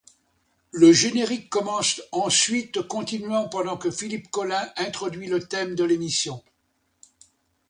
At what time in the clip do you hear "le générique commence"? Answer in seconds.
0.71-2.01